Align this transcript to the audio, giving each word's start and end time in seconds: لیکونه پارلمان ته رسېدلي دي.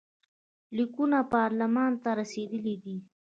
لیکونه 0.75 1.19
پارلمان 1.33 1.91
ته 2.03 2.09
رسېدلي 2.19 2.75
دي. 2.83 2.95